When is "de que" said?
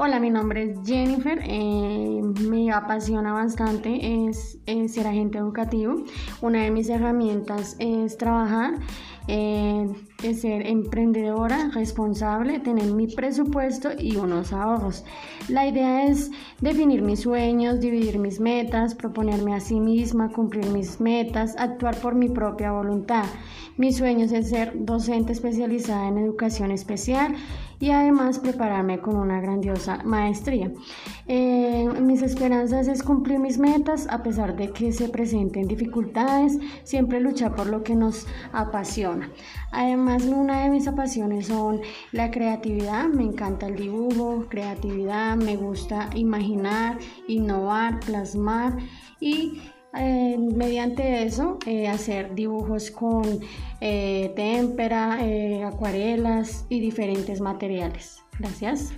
34.56-34.92